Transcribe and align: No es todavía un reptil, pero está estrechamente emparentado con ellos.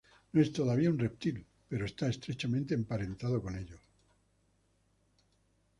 No 0.33 0.41
es 0.41 0.51
todavía 0.51 0.89
un 0.89 0.97
reptil, 0.97 1.45
pero 1.67 1.85
está 1.85 2.09
estrechamente 2.09 2.73
emparentado 2.73 3.39
con 3.39 3.55
ellos. 3.55 3.87